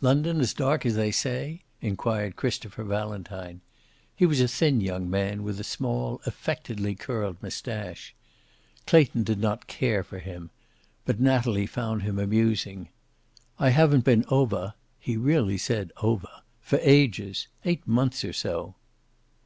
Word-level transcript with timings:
"London 0.00 0.40
as 0.40 0.54
dark 0.54 0.86
as 0.86 0.94
they 0.94 1.10
say?" 1.10 1.60
inquired 1.82 2.36
Christopher 2.36 2.84
Valentine. 2.84 3.60
He 4.16 4.24
was 4.24 4.40
a 4.40 4.48
thin 4.48 4.80
young 4.80 5.10
man, 5.10 5.42
with 5.42 5.60
a 5.60 5.62
small, 5.62 6.22
affectedly 6.24 6.94
curled 6.94 7.36
mustache. 7.42 8.14
Clayton 8.86 9.24
did 9.24 9.38
not 9.38 9.66
care 9.66 10.02
for 10.02 10.20
him, 10.20 10.48
but 11.04 11.20
Natalie 11.20 11.66
found 11.66 12.00
him 12.02 12.18
amusing. 12.18 12.88
"I 13.58 13.68
haven't 13.68 14.06
been 14.06 14.24
over" 14.30 14.72
he 14.98 15.18
really 15.18 15.58
said 15.58 15.92
'ovah' 16.02 16.44
"for 16.62 16.78
ages. 16.80 17.46
Eight 17.66 17.86
months 17.86 18.24
or 18.24 18.32
so." 18.32 18.74